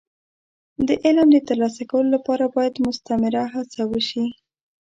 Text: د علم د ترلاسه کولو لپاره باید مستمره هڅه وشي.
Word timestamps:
د 0.87 0.89
علم 1.03 1.27
د 1.33 1.37
ترلاسه 1.47 1.83
کولو 1.91 2.09
لپاره 2.15 2.45
باید 2.55 2.83
مستمره 2.85 3.43
هڅه 3.53 3.81
وشي. 3.91 4.23